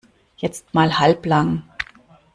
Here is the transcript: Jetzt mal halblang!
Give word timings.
Jetzt 0.35 0.73
mal 0.73 0.97
halblang! 0.97 1.61